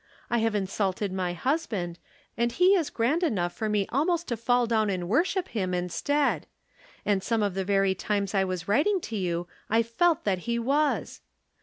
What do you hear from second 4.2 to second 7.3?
to faU down and worship him instead. And